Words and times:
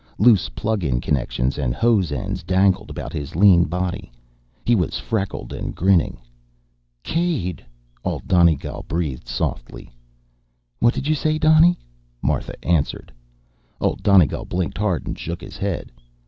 Loose 0.17 0.49
plug 0.49 0.83
in 0.83 0.99
connections 0.99 1.59
and 1.59 1.75
hose 1.75 2.11
ends 2.11 2.41
dangled 2.41 2.89
about 2.89 3.13
his 3.13 3.35
lean 3.35 3.65
body. 3.65 4.11
He 4.65 4.73
was 4.73 4.97
freckled 4.97 5.53
and 5.53 5.75
grinning. 5.75 6.17
"Caid," 7.03 7.59
Old 8.03 8.27
Donegal 8.27 8.85
breathed 8.87 9.27
softly. 9.27 9.91
"What 10.79 10.95
did 10.95 11.07
you 11.07 11.13
say, 11.13 11.37
Donny?" 11.37 11.77
Martha 12.19 12.55
answered. 12.65 13.11
Old 13.79 14.01
Donegal 14.01 14.45
blinked 14.45 14.79
hard 14.79 15.05
and 15.05 15.19
shook 15.19 15.39
his 15.41 15.57
head. 15.57 15.91